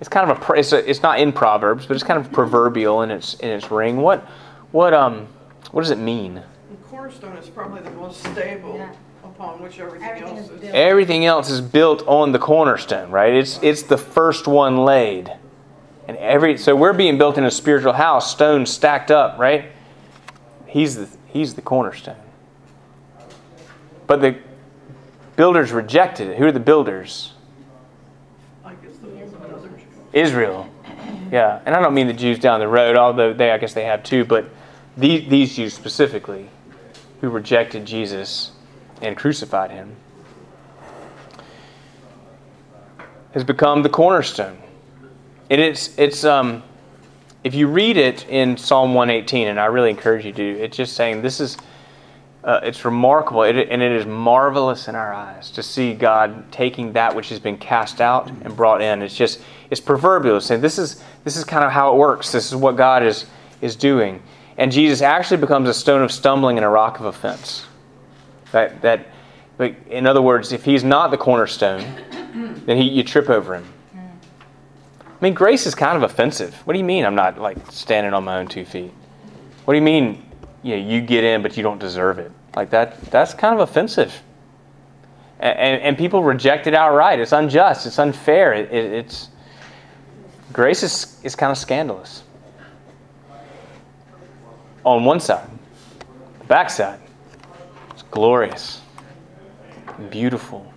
[0.00, 3.02] It's kind of a it's, a it's, not in Proverbs, but it's kind of proverbial
[3.02, 3.96] in its in its ring.
[3.96, 4.20] What
[4.70, 5.26] what um
[5.72, 6.34] what does it mean?
[6.34, 8.92] The cornerstone is probably the most stable yeah.
[9.24, 10.70] upon which everything, everything else is.
[10.72, 13.34] Everything else is built on the cornerstone, right?
[13.34, 15.32] It's it's the first one laid.
[16.06, 19.72] And every so we're being built in a spiritual house, stones stacked up, right?
[20.66, 22.16] He's the he's the cornerstone.
[24.06, 24.36] But the
[25.36, 26.38] builders rejected it.
[26.38, 27.32] Who are the builders?
[30.12, 30.68] Israel.
[31.30, 33.84] Yeah, and I don't mean the Jews down the road, although they I guess they
[33.84, 34.46] have too, but
[34.96, 36.48] these, these Jews specifically
[37.20, 38.52] who rejected Jesus
[39.02, 39.94] and crucified him
[43.32, 44.58] has become the cornerstone.
[45.50, 46.62] And it's it's um
[47.44, 50.94] if you read it in Psalm 118, and I really encourage you to, it's just
[50.94, 51.56] saying this is
[52.44, 56.92] uh, it's remarkable, it, and it is marvelous in our eyes to see God taking
[56.92, 59.02] that which has been cast out and brought in.
[59.02, 62.32] It's just it's proverbial, saying this is this is kind of how it works.
[62.32, 63.26] This is what God is
[63.60, 64.22] is doing,
[64.56, 67.66] and Jesus actually becomes a stone of stumbling and a rock of offense.
[68.52, 69.08] That that,
[69.56, 71.84] but in other words, if He's not the cornerstone,
[72.66, 73.64] then he, you trip over Him.
[75.20, 76.54] I mean, grace is kind of offensive.
[76.64, 78.92] What do you mean I'm not like standing on my own two feet?
[79.64, 80.24] What do you mean
[80.62, 82.30] you know, you get in but you don't deserve it?
[82.54, 84.22] Like that that's kind of offensive.
[85.40, 87.18] And, and, and people reject it outright.
[87.18, 87.86] It's unjust.
[87.86, 88.52] It's unfair.
[88.52, 89.28] It, it, it's
[90.52, 92.22] grace is, is kind of scandalous.
[94.84, 95.48] On one side,
[96.38, 97.00] the back side,
[97.90, 98.80] it's glorious,
[100.10, 100.72] beautiful.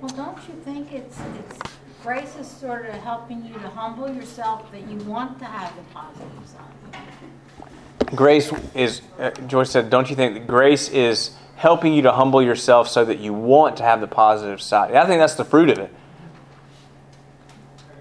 [0.00, 1.73] Well, don't you think it's it's
[2.04, 5.82] grace is sort of helping you to humble yourself that you want to have the
[5.94, 8.14] positive side.
[8.14, 12.42] Grace is, uh, Joyce said, don't you think that grace is helping you to humble
[12.42, 14.94] yourself so that you want to have the positive side?
[14.94, 15.90] I think that's the fruit of it.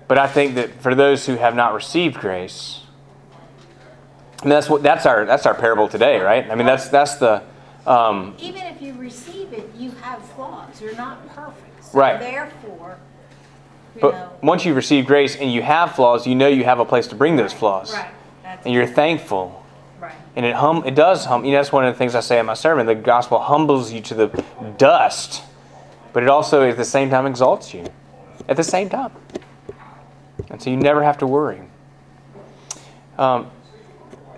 [0.10, 2.84] But I think that for those who have not received grace,
[4.44, 6.50] mean, that's what that's our that's our parable today, right?
[6.50, 7.42] I mean, that's that's the.
[7.86, 10.82] Um, Even if you receive it, you have flaws.
[10.82, 11.84] You're not perfect.
[11.86, 12.20] So right.
[12.20, 12.98] Therefore,
[14.00, 14.32] but know.
[14.42, 17.16] once you've received grace and you have flaws, you know you have a place to
[17.16, 17.94] bring those flaws.
[17.94, 18.12] Right.
[18.44, 19.64] That's and you're thankful.
[20.00, 20.16] Right.
[20.36, 22.40] And it hum it does hum you know that's one of the things I say
[22.40, 22.86] in my sermon.
[22.86, 24.44] The gospel humbles you to the
[24.78, 25.44] dust,
[26.12, 27.86] but it also at the same time exalts you.
[28.48, 29.12] At the same time.
[30.50, 31.62] And so you never have to worry.
[33.18, 33.52] Um,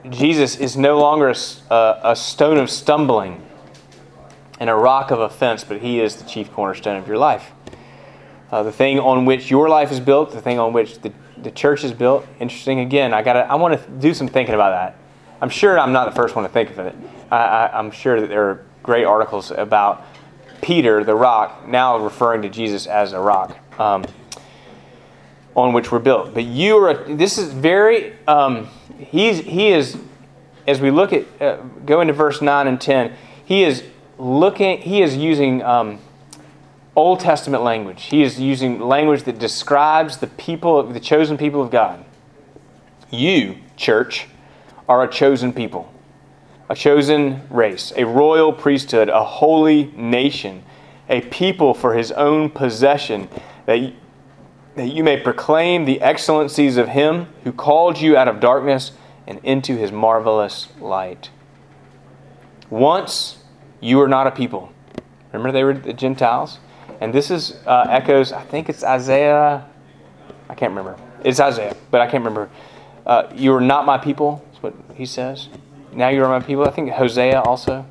[0.10, 1.34] Jesus is no longer
[1.72, 3.42] a, a stone of stumbling
[4.60, 7.52] and a rock of offense, but he is the chief cornerstone of your life
[8.52, 11.52] uh, the thing on which your life is built, the thing on which the, the
[11.52, 12.26] church is built.
[12.40, 12.80] Interesting.
[12.80, 13.40] Again, I gotta.
[13.40, 14.98] I want to do some thinking about that.
[15.42, 16.96] I'm sure I'm not the first one to think of it.
[17.32, 20.06] I, am sure that there are great articles about
[20.62, 24.06] Peter, the rock, now referring to Jesus as a rock um,
[25.56, 26.34] on which we're built.
[26.34, 26.94] But you are.
[26.94, 28.14] This is very.
[28.28, 28.68] Um,
[28.98, 29.98] he's he is.
[30.68, 33.14] As we look at uh, go into verse nine and ten,
[33.44, 33.84] he is
[34.18, 34.80] looking.
[34.80, 35.62] He is using.
[35.64, 36.00] Um,
[36.96, 38.04] Old Testament language.
[38.04, 42.06] He is using language that describes the people, the chosen people of God.
[43.12, 44.28] You, church,
[44.88, 45.92] are a chosen people,
[46.70, 50.64] a chosen race, a royal priesthood, a holy nation,
[51.10, 53.28] a people for his own possession,
[53.66, 53.94] that,
[54.76, 58.92] that you may proclaim the excellencies of him who called you out of darkness
[59.28, 61.30] and into his marvelous light.
[62.70, 63.44] Once
[63.82, 64.72] you were not a people.
[65.32, 66.60] Remember, they were the Gentiles?
[67.02, 69.66] And this is uh, echoes, I think it's Isaiah.
[70.50, 70.98] I can't remember.
[71.24, 72.50] It's Isaiah, but I can't remember.
[73.06, 75.50] Uh, you are not my people, is what he says.
[75.94, 76.66] Now you are my people.
[76.66, 77.86] I think Hosea also.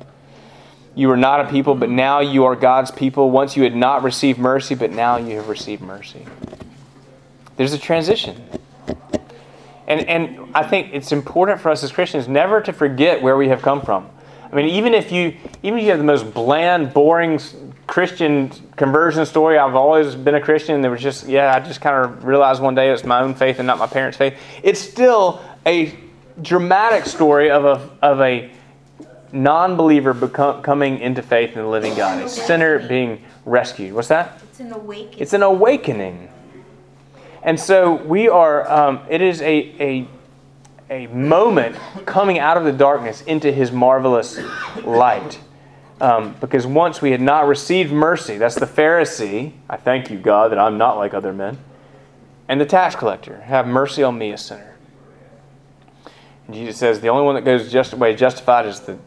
[0.95, 3.29] You were not a people, but now you are God's people.
[3.29, 6.25] Once you had not received mercy, but now you have received mercy.
[7.57, 8.41] There's a transition.
[9.87, 13.49] And, and I think it's important for us as Christians never to forget where we
[13.49, 14.09] have come from.
[14.51, 17.39] I mean, even if you even if you have the most bland, boring
[17.87, 20.81] Christian conversion story, I've always been a Christian.
[20.81, 23.59] There was just yeah, I just kind of realized one day it's my own faith
[23.59, 24.37] and not my parents' faith.
[24.63, 25.97] It's still a
[26.41, 28.51] dramatic story of a of a
[29.31, 33.93] non-believer become, coming into faith in the living God, a sinner being rescued.
[33.93, 34.41] What's that?
[34.49, 35.19] It's an awakening.
[35.19, 36.29] It's an awakening.
[37.43, 40.07] And so we are, um, it is a, a,
[40.89, 41.75] a moment
[42.05, 44.39] coming out of the darkness into his marvelous
[44.83, 45.39] light.
[46.01, 49.53] Um, because once we had not received mercy, that's the Pharisee.
[49.69, 51.57] I thank you, God, that I'm not like other men.
[52.47, 54.75] And the tax collector, have mercy on me, a sinner.
[56.47, 58.97] And Jesus says the only one that goes just away justified is the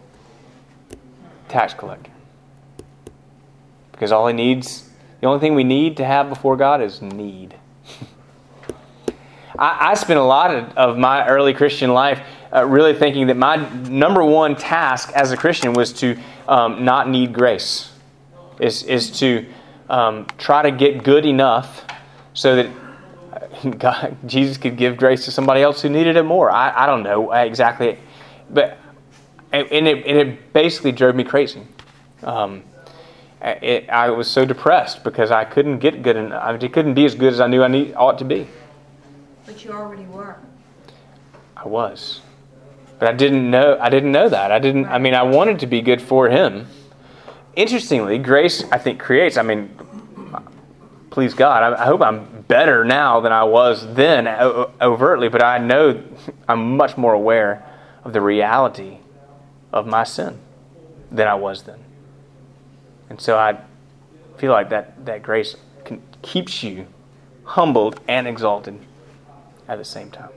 [1.49, 2.11] tax collector.
[3.93, 4.89] Because all he needs,
[5.21, 7.55] the only thing we need to have before God is need.
[9.59, 12.21] I, I spent a lot of, of my early Christian life
[12.53, 13.57] uh, really thinking that my
[13.89, 16.19] number one task as a Christian was to
[16.49, 17.93] um, not need grace,
[18.59, 19.47] is, is to
[19.89, 21.85] um, try to get good enough
[22.35, 22.71] so that
[23.79, 26.51] God, Jesus could give grace to somebody else who needed it more.
[26.51, 27.99] I, I don't know exactly,
[28.51, 28.79] but
[29.53, 31.63] and it, and it basically drove me crazy.
[32.23, 32.63] Um,
[33.41, 36.43] it, I was so depressed because I couldn't get good enough.
[36.43, 38.47] I couldn't be as good as I knew I need, ought to be.
[39.47, 40.37] But you already were.
[41.57, 42.21] I was,
[42.99, 43.79] but I didn't know.
[43.81, 44.51] I didn't know that.
[44.53, 44.87] I didn't.
[44.87, 46.67] I mean, I wanted to be good for Him.
[47.55, 49.37] Interestingly, grace I think creates.
[49.37, 49.71] I mean,
[51.11, 54.27] please God, I, I hope I'm better now than I was then
[54.81, 56.03] overtly, but I know
[56.49, 57.65] I'm much more aware
[58.05, 58.99] of the reality
[59.73, 60.39] of my sin
[61.11, 61.79] than I was then.
[63.11, 63.59] And so I
[64.37, 66.87] feel like that, that grace can, keeps you
[67.45, 68.79] humbled and exalted
[69.67, 70.31] at the same time.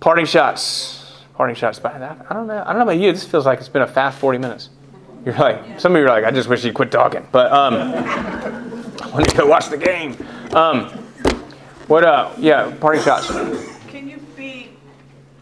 [0.00, 1.22] Parting shots.
[1.34, 1.78] Parting shots.
[1.78, 2.62] By that, I don't know.
[2.62, 3.12] I don't know about you.
[3.12, 4.70] This feels like it's been a fast 40 minutes.
[5.24, 7.26] You're like, some of you are like, I just wish you'd quit talking.
[7.32, 7.74] But um,
[9.02, 10.16] I want to go watch the game.
[10.54, 10.90] Um,
[11.88, 13.28] what uh yeah, parting shots.
[13.88, 14.70] Can you be,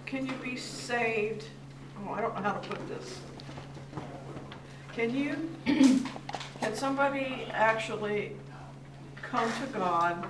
[0.05, 1.46] can you be saved?
[1.98, 3.18] Oh, I don't know how to put this.
[4.94, 5.50] Can you,
[6.61, 8.36] can somebody actually
[9.22, 10.26] come to God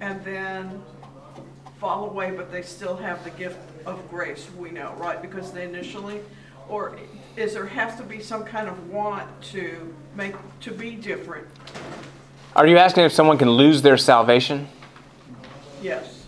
[0.00, 0.82] and then
[1.78, 5.22] fall away, but they still have the gift of grace, we know, right?
[5.22, 6.20] Because they initially,
[6.68, 6.96] or
[7.36, 11.46] is there have to be some kind of want to make, to be different?
[12.56, 14.68] Are you asking if someone can lose their salvation?
[15.80, 16.26] Yes.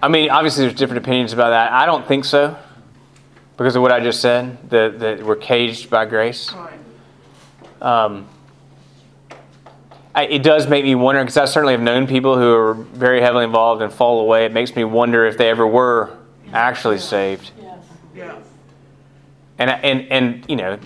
[0.00, 1.72] I mean, obviously, there's different opinions about that.
[1.72, 2.56] I don't think so,
[3.56, 4.70] because of what I just said.
[4.70, 6.52] That that we're caged by grace.
[6.52, 6.78] Right.
[7.82, 8.28] Um,
[10.14, 13.20] I, it does make me wonder because I certainly have known people who are very
[13.20, 14.44] heavily involved and fall away.
[14.44, 16.16] It makes me wonder if they ever were
[16.52, 17.52] actually saved.
[18.14, 18.38] Yeah.
[19.58, 20.78] And and and you know,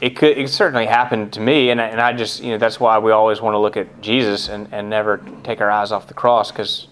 [0.00, 1.70] it could it certainly happened to me.
[1.70, 4.00] And I, and I just you know that's why we always want to look at
[4.00, 6.88] Jesus and, and never take our eyes off the cross because.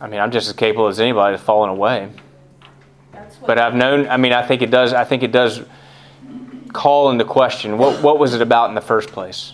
[0.00, 2.08] I mean, I'm just as capable as anybody of falling away.
[3.12, 4.06] That's But I've known.
[4.06, 4.92] I mean, I think it does.
[4.92, 5.62] I think it does
[6.72, 9.52] call into question what what was it about in the first place?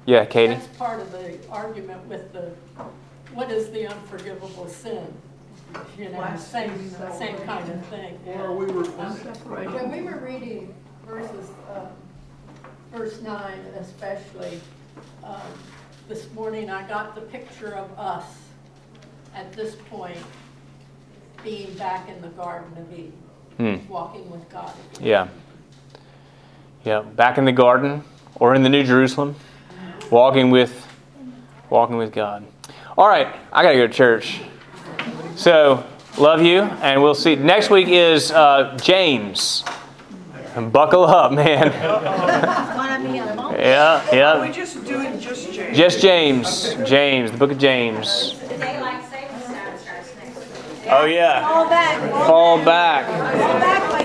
[0.00, 0.12] Right.
[0.14, 0.54] Yeah, Katie.
[0.54, 2.52] That's part of the argument with the,
[3.34, 5.12] what is the unforgivable sin?
[5.96, 6.72] You know, same,
[7.16, 8.18] same kind of thing.
[8.26, 10.74] Or we were, When we were reading
[11.06, 11.86] verses, um,
[12.92, 14.60] verse nine especially,
[15.22, 15.40] um,
[16.08, 18.24] this morning, I got the picture of us
[19.34, 20.18] at this point
[21.44, 23.12] being back in the Garden of Eden,
[23.58, 23.76] Hmm.
[23.88, 24.72] walking with God.
[24.96, 25.06] again.
[25.06, 25.28] Yeah.
[26.84, 27.00] Yeah.
[27.02, 28.02] Back in the garden
[28.34, 29.36] or in the New Jerusalem,
[30.10, 30.86] walking with,
[31.68, 32.46] walking with God.
[32.96, 34.40] All right, I gotta go to church.
[35.36, 35.84] So
[36.18, 37.36] love you, and we'll see.
[37.36, 39.64] Next week is uh, James.
[40.56, 41.70] And buckle up, man.
[42.76, 43.56] Wanna be a monk?
[43.56, 44.42] yeah, Are yeah.
[44.42, 45.76] we just doing just James?
[45.76, 46.74] Just James.
[46.88, 48.32] James, the book of James.
[48.48, 50.88] Daylight savings time starts next week.
[50.90, 51.48] Oh yeah.
[51.48, 52.10] All back.
[52.26, 53.06] Fall back.
[53.06, 53.99] Fall back